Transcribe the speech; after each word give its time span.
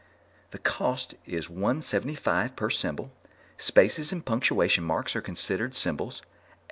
"The 0.49 0.57
cost 0.57 1.13
is 1.27 1.47
one 1.47 1.79
seventy 1.79 2.15
five 2.15 2.55
per 2.55 2.71
symbol. 2.71 3.11
Spaces 3.59 4.11
and 4.11 4.25
punctuation 4.25 4.83
marks 4.83 5.15
are 5.15 5.21
considered 5.21 5.75
symbols. 5.75 6.23